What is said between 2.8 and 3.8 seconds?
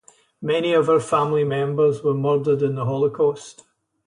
Holocaust.